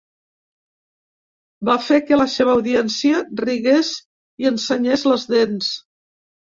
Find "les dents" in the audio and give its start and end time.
5.15-5.75